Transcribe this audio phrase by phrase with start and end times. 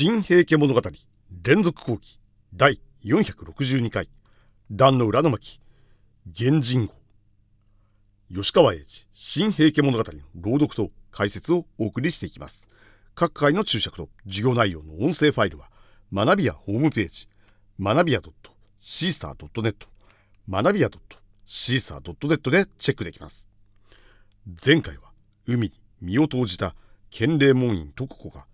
[0.00, 0.80] 新平家物語
[1.42, 2.20] 連続後期
[2.54, 4.08] 第462回
[4.70, 5.60] 壇の裏の巻
[6.24, 6.94] 源人号。
[8.32, 12.70] 吉川英治新平家物語の朗読と解説をお送りしていきます。
[13.16, 15.68] 各回の注釈と授業内容の音声ファイルは
[16.14, 17.28] 学びやホームページ
[17.80, 18.20] 学びや
[18.80, 19.74] .caesar.net
[20.48, 20.90] 学びや
[21.44, 23.48] .caesar.net でチェックできます。
[24.64, 25.10] 前回は
[25.48, 26.76] 海に身を投じた
[27.10, 28.46] 建礼門院徳子が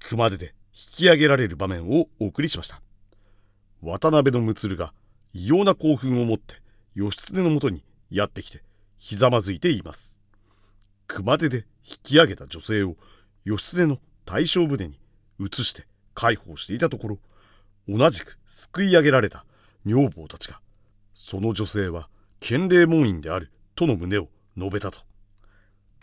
[0.00, 2.80] 熊手で引き上げられる場面をお送りしました。
[3.82, 4.94] 渡辺の睦が
[5.34, 6.56] 異様な興奮を持って
[6.94, 8.62] 義経のもとにやってきて
[8.96, 10.20] ひざまずいています。
[11.08, 12.96] 熊手で引き上げた女性を
[13.44, 14.98] 義経の大将船に
[15.38, 17.18] 移して介抱していたところ
[17.88, 19.44] 同じくすくい上げられた
[19.84, 20.60] 女房たちが
[21.12, 22.08] その女性は
[22.40, 25.00] 建礼門院であるとの旨を述べたと。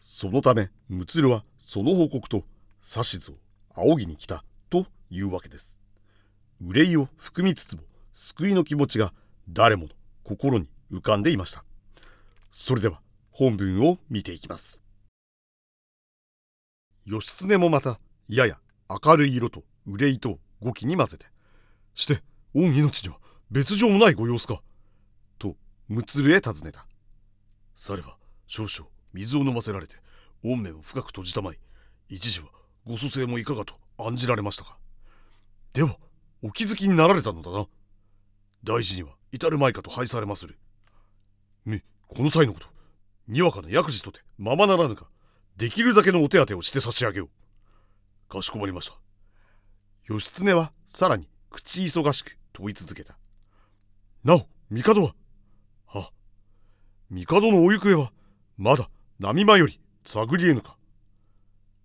[0.02, 2.44] そのため睦はその報告と
[2.84, 3.36] 指図を
[3.76, 4.44] 仰ぎに来た。
[5.09, 5.80] いうわけです。
[6.62, 9.13] 憂いを含みつつも救いの気持ちが
[9.48, 9.90] 誰もの
[10.24, 11.63] 心に浮かんでいました。
[12.52, 14.82] それでは本文を見ていきます。
[17.05, 18.60] 義経もまたやや
[19.04, 21.26] 明るい色と憂いと語気に混ぜて
[21.96, 22.21] して
[22.54, 23.18] 御命には
[23.49, 24.62] 別状もないご様子か
[25.37, 25.55] と
[25.87, 26.85] 睦へ尋ねた。
[27.74, 29.96] されば少々水を飲ませられて
[30.43, 31.57] 御目を深く閉じたまい
[32.10, 32.48] 一時は
[32.85, 34.77] ご蘇生もいかがと案じられましたか？
[35.80, 35.96] では
[36.41, 37.66] お気づきになられたのだな。
[38.66, 40.60] 大事には至るまいかと拝されまする。
[41.63, 42.68] みこの際のこと
[43.30, 45.08] にわかな薬事とてままならぬか
[45.55, 47.30] できるだけのお手当てをして差し上げよ
[48.27, 48.30] う。
[48.30, 48.98] かしこまりました。
[50.05, 53.18] 義経はさらに口忙しく問い続けた。
[54.26, 55.16] なお帝は
[55.86, 56.12] は
[57.10, 58.12] 帝のお行方は
[58.58, 60.76] まだ波間より探りえぬか。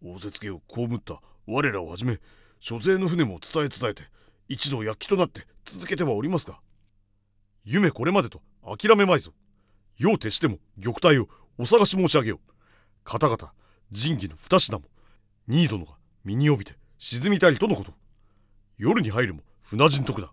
[0.02, 2.18] 大絶家を被った我らをはじめ
[2.66, 4.04] 諸勢の船も伝え伝えて
[4.48, 6.60] 一度躍起となって続けてはおりますが
[7.62, 9.32] 夢これまでと諦めまいぞ。
[9.98, 12.54] 用徹しても玉体をお探し申し上げよう。
[13.04, 13.52] 方々
[13.90, 14.84] 仁義の二品も
[15.46, 15.92] 二殿が
[16.24, 17.92] 身に帯びて沈みたりとのこと。
[18.78, 20.32] 夜に入るも船人徳だ。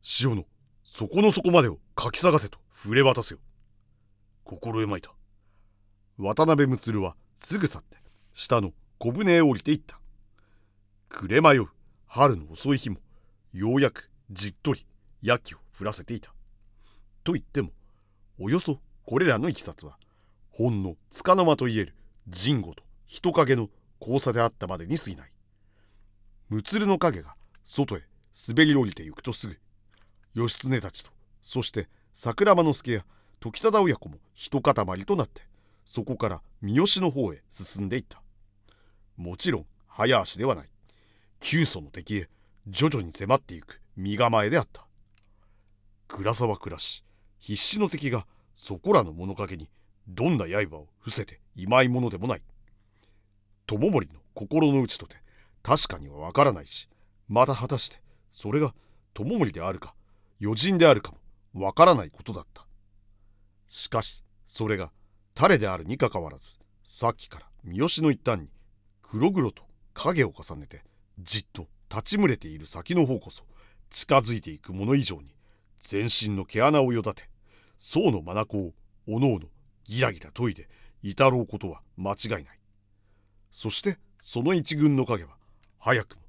[0.00, 0.46] 潮の
[0.82, 3.40] 底の底までをかき探せと触れ渡せよ。
[4.44, 5.12] 心得まいた。
[6.16, 7.98] 渡辺睦はすぐ去って
[8.32, 10.01] 下の小舟へ降りていった。
[11.12, 11.68] 暮れ迷う。
[12.06, 12.96] 春の遅い日も
[13.52, 14.86] ようやくじっとり
[15.20, 16.32] 焼きを降らせていた。
[17.22, 17.70] と言っても
[18.38, 19.98] およそこれらのいきさつは
[20.50, 21.94] ほんの束の間といえる
[22.32, 23.68] 神護と人影の
[24.00, 25.32] 交差であったまでに過ぎない。
[26.48, 28.02] 睦の影が外へ
[28.48, 29.58] 滑り降りてゆくとすぐ
[30.34, 31.10] 義経たちと
[31.42, 33.04] そして桜間之助や
[33.38, 34.74] 時忠親子も一塊
[35.04, 35.42] となって
[35.84, 38.22] そこから三好の方へ進んでいった。
[39.18, 40.71] もちろん早足ではない。
[41.44, 42.28] 急祖の敵へ
[42.68, 44.86] 徐々に迫っていく身構えであった。
[46.06, 47.04] 倉沢暮らし
[47.40, 49.68] 必死の敵がそこらの物陰に
[50.06, 52.42] どんな刃を伏せていまいものでもない。
[53.66, 55.16] 友森の心の内とて
[55.64, 56.88] 確かにはわからないし
[57.28, 58.72] また果たしてそれが
[59.12, 59.96] 友森であるか
[60.40, 61.12] 余人であるか
[61.52, 62.68] もわからないことだった。
[63.66, 64.92] しかしそれが
[65.34, 68.48] 誰であるにかかわらずさっきから三好の一端に
[69.02, 70.84] 黒々と影を重ねて
[71.22, 73.44] じっと立ち群れている先の方こそ
[73.90, 75.34] 近づいていくもの以上に
[75.80, 77.28] 全身の毛穴をよだて
[77.76, 78.72] 宋の眼を
[79.06, 79.46] おのおの
[79.84, 80.68] ギラギラ研いで
[81.02, 82.44] 至ろうことは間違いない。
[83.50, 85.36] そしてその一軍の影は
[85.78, 86.22] 早くも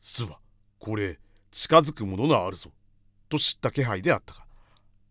[0.00, 0.38] 巣は
[0.78, 1.18] これ
[1.50, 2.70] 近づくものがあるぞ
[3.28, 4.44] と知った気配であったが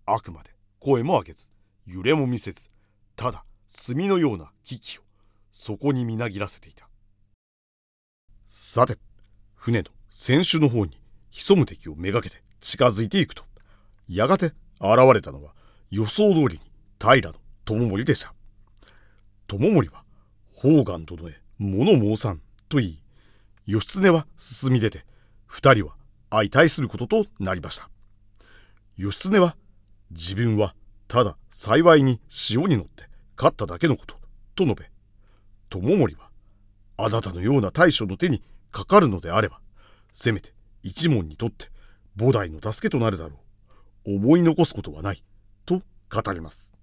[0.06, 1.52] あくまで声も上げず
[1.86, 2.70] 揺れも見せず
[3.16, 5.02] ただ墨のような危機を
[5.52, 6.88] そこにみなぎらせていた。
[8.46, 8.98] さて
[9.68, 10.98] 船の船首の方に
[11.30, 13.44] 潜む敵をめがけて近づいていくと
[14.08, 15.56] やがて現れたのは
[15.92, 16.62] 予想通りに
[17.02, 17.36] 平の
[17.66, 18.34] 友森でした。
[19.46, 20.06] 友森は
[20.56, 23.02] 宝願殿へ物申さんと言い
[23.66, 25.04] 義経は進み出て
[25.48, 25.98] 二人は
[26.30, 27.90] 相対することとなりました。
[28.96, 29.58] 義経は
[30.12, 30.76] 自分は
[31.10, 34.16] ただ幸いに潮に乗って勝っただけのこと
[34.56, 34.90] と述べ
[35.70, 36.30] 友森は
[36.96, 38.42] あなたのような大将の手に
[38.72, 39.60] かかるのであれば
[40.20, 41.70] せめて一門にとって
[42.18, 43.36] 菩提の助けとなるだろ
[44.08, 44.16] う。
[44.16, 45.24] 思い残すことはない
[45.64, 46.74] と語ります。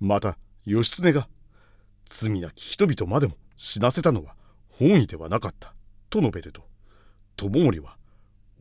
[0.00, 1.28] また義経が
[2.04, 4.36] 罪なき人々までも死なせたのは
[4.68, 5.72] 本意ではなかった
[6.10, 6.66] と述べると
[7.36, 7.96] 友森は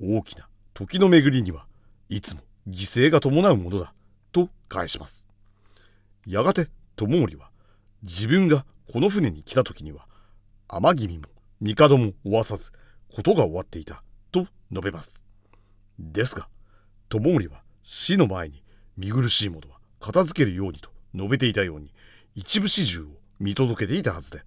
[0.01, 1.65] 大きな時の巡りには
[2.07, 3.93] いつも犠牲が伴うものだ
[4.31, 5.27] と返します。
[6.25, 7.51] やがて友森は
[8.03, 10.07] 自分がこの船に来た時には
[10.69, 11.23] 天君も
[11.59, 12.71] 帝も追わさず
[13.13, 15.25] ことが終わっていたと述べます。
[15.99, 16.47] ですが
[17.09, 18.63] 友森は死の前に
[18.97, 21.93] 見苦しいものは片付けるようにと述べていたように
[22.35, 23.05] 一部始終を
[23.39, 24.41] 見届けていたはずで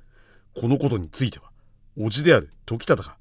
[0.58, 1.50] このことについては
[1.96, 3.16] 叔父である時忠が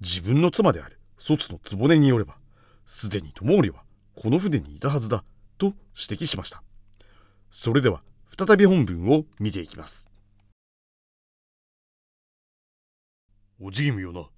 [0.00, 2.36] 自分の妻である卒の局によれば
[2.84, 3.84] すでに友森は
[4.14, 5.24] この船にいたはずだ
[5.58, 6.62] と指摘しました。
[7.50, 8.02] それでは
[8.36, 10.10] 再び本文を見ていきます。
[13.60, 14.28] おじぎみよな。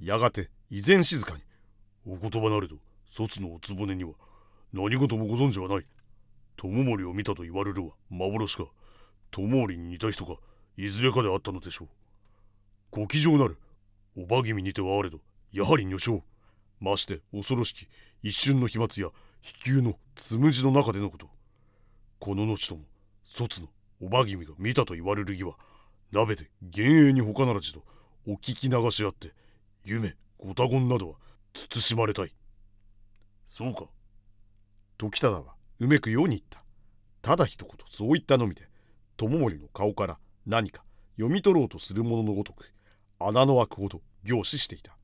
[0.00, 1.42] やがて依然静かに。
[2.06, 2.76] お言葉なれど
[3.10, 4.12] 卒のお局には
[4.72, 5.86] 何事もご存知はない。
[6.56, 8.64] 友森を見たと言われるは幻か。
[9.30, 10.36] 友森に似た人か
[10.78, 11.88] いずれかであったのでしょう。
[12.90, 13.58] ご騎乗なる
[14.16, 15.20] おば君にてはあれど
[15.52, 16.22] やはり女性
[16.80, 17.86] まして恐ろしき
[18.22, 19.10] 一瞬の飛沫や
[19.42, 21.28] 飛球のつむじの中でのこと。
[22.18, 22.82] この後とも
[23.22, 23.68] 卒の
[24.00, 25.56] おば君が見たと言われる儀は
[26.10, 27.84] 鍋で幻影に他ならずと
[28.26, 29.32] お聞き流しあって
[29.84, 31.16] 夢ご多言などは
[31.54, 32.34] 慎まれたい。
[33.46, 33.84] そうか。
[34.98, 36.62] 時忠はうめくように言った。
[37.22, 38.68] ただ一言そう言ったのみで
[39.16, 40.84] 友森の顔から何か
[41.16, 42.72] 読み取ろうとするもののごとく
[43.18, 44.96] 穴の開くほど凝視していた。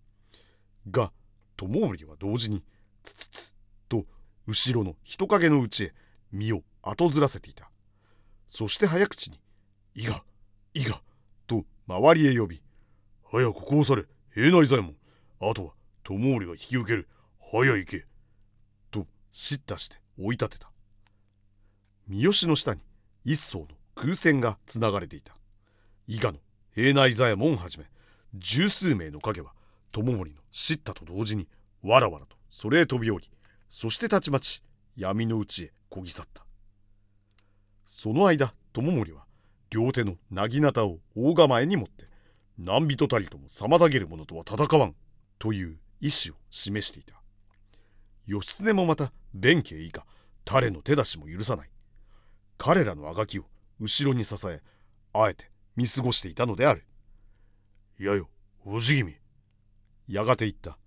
[0.90, 1.12] が
[1.56, 2.62] 友森は同時に
[3.02, 3.56] つつつ
[3.88, 4.04] と
[4.46, 5.94] 後ろの人影のうちへ
[6.32, 7.70] 身を後ずらせていた。
[8.48, 9.40] そして早口に
[9.94, 10.24] 「伊賀
[10.72, 11.02] 伊賀」
[11.46, 12.62] と周りへ呼び
[13.30, 14.04] 「早くこうされ。
[14.36, 14.94] 平内左衛門
[15.40, 15.72] あとは
[16.02, 17.08] 友森が引き受ける。
[17.40, 18.04] 早行け」
[18.92, 20.70] と叱咤して追い立てた。
[22.06, 22.82] 三好の下に
[23.24, 25.38] 一層の空戦がつながれていた。
[26.06, 26.38] 伊賀の
[26.74, 27.86] 平内左衛門をはじめ
[28.34, 29.54] 十数名の影は
[29.90, 31.48] 友森の叱咤と同時に
[31.80, 33.30] わらわらとそれへ飛び降り
[33.70, 34.62] そしてたちまち
[34.98, 36.44] 闇の内へこぎ去った。
[37.86, 39.24] その間友森は
[39.70, 42.05] 両手の薙刀を大構えに持って
[42.58, 44.94] 何人たりとも妨げる者とは戦わん
[45.38, 47.14] という意志を示していた。
[48.26, 50.04] 義経もまた弁慶以下
[50.44, 51.70] 誰の手出しも許さない。
[52.58, 53.44] 彼らのあがきを
[53.78, 54.60] 後ろに支え
[55.12, 56.84] あえて見過ごしていたのである。
[57.98, 58.28] やよ
[58.64, 59.14] おじぎみ。
[60.08, 60.78] やがて言った。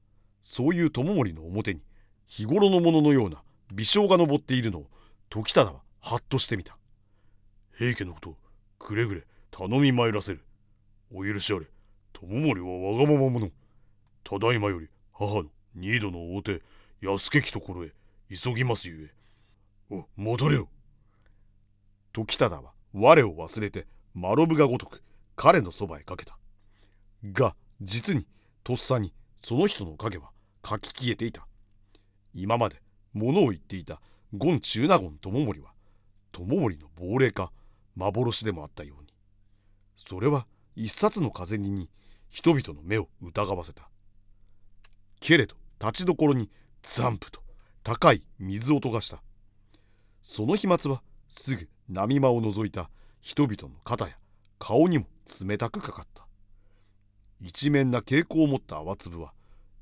[0.42, 1.82] そういう友森の表に
[2.26, 3.44] 日頃のもののような
[3.74, 4.88] 微笑が昇っているのを
[5.30, 6.78] 時忠ははっとしてみた。
[7.76, 8.38] 平家のことを
[8.80, 10.42] くれぐれ頼み参らせる。
[11.12, 11.66] お許しあれ。
[12.14, 13.52] 友森はわがまま者。
[14.24, 15.46] ただいまより母の
[15.76, 16.62] 二度の大手
[17.02, 17.94] 安家きところへ
[18.30, 19.12] 急ぎますゆ
[19.92, 19.96] え。
[19.96, 20.70] お戻れよ。
[22.14, 25.02] 時忠は我を忘れてマロブがごとく
[25.36, 26.38] 彼のそばへかけた。
[27.32, 28.28] が実に
[28.64, 30.32] とっさにその人の影は
[30.62, 31.48] かき消えていた。
[32.34, 32.82] 今まで
[33.14, 34.02] 物を言っていた
[34.38, 35.72] ゴン中納言友森は
[36.32, 37.52] 友森の亡霊か
[37.96, 39.14] 幻でもあったように。
[39.96, 41.90] それは一冊の風に
[42.30, 43.90] 人々の目を疑わせた。
[45.20, 46.50] けれど立ちどころに
[46.82, 47.42] ザンプと
[47.84, 49.22] 高い水音がした。
[50.22, 52.90] その飛沫はすぐ波間を覗いた
[53.22, 54.18] 人々の肩や
[54.58, 55.06] 顔にも
[55.44, 56.28] 冷たくかかった。
[57.42, 59.34] 一面な蛍光を持った泡粒は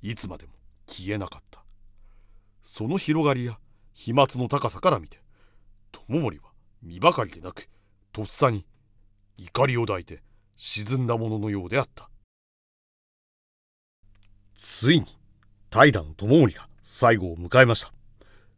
[0.01, 0.53] いつまでも
[0.87, 1.63] 消えなかった。
[2.61, 3.59] その広がりや
[3.93, 5.19] 飛沫の高さから見て
[5.91, 6.45] 友森は
[6.83, 7.67] 身ばかりでなく
[8.11, 8.65] とっさに
[9.37, 10.21] 怒りを抱いて
[10.57, 12.09] 沈んだもののようであった。
[14.53, 15.05] ついに
[15.71, 17.93] 平の友森が最後を迎えました。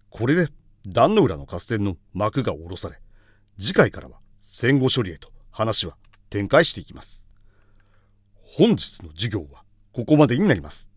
[0.09, 0.47] これで
[0.87, 3.01] 壇の浦の合戦の幕が下ろされ
[3.59, 5.97] 次回からは戦後処理へと話は
[6.29, 7.27] 展開していきます。
[8.41, 10.87] 本日の授業はここまでになります。